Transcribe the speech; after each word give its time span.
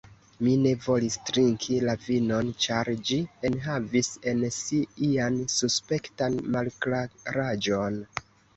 Mi 0.45 0.51
ne 0.61 0.69
volis 0.85 1.17
trinki 1.29 1.77
la 1.89 1.95
vinon, 2.05 2.49
ĉar 2.65 2.91
ĝi 3.11 3.19
enhavis 3.51 4.11
en 4.33 4.43
si 4.57 4.81
ian 5.11 5.39
suspektan 5.59 6.43
malklaraĵon. 6.57 8.05